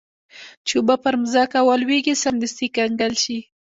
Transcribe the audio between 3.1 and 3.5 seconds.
شي.